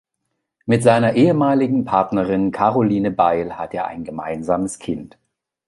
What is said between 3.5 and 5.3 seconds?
hat er ein gemeinsames Kind.